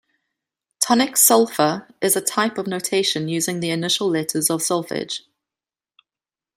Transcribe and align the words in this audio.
Tonic 0.79 1.15
sol-fa 1.15 1.87
is 2.01 2.15
a 2.15 2.21
type 2.21 2.57
of 2.57 2.65
notation 2.65 3.27
using 3.27 3.59
the 3.59 3.69
initial 3.69 4.09
letters 4.09 4.49
of 4.49 4.61
solfege. 4.61 5.19